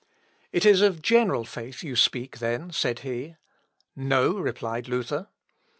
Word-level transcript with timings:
"It 0.51 0.65
is 0.65 0.81
of 0.81 1.03
general 1.03 1.45
faith 1.45 1.83
you 1.83 1.95
speak, 1.95 2.39
then," 2.39 2.71
said 2.71 3.01
he. 3.01 3.35
"No!" 3.95 4.33
replied 4.33 4.87
Luther. 4.87 5.27